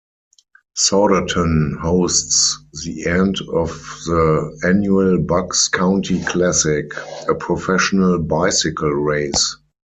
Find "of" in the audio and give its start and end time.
3.53-3.69